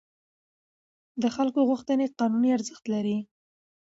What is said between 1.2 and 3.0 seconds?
د خلکو غوښتنې قانوني ارزښت